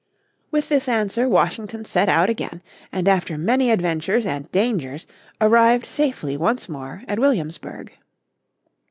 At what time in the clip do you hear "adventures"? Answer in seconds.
3.69-4.25